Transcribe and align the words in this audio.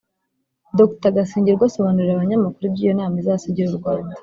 Dr 0.77 1.09
Gasingirwa 1.15 1.63
asobanurira 1.67 2.13
abanyamakuru 2.13 2.65
ibyo 2.67 2.83
iyo 2.85 2.93
nama 2.97 3.15
izasigira 3.21 3.67
u 3.71 3.79
Rwanda 3.81 4.13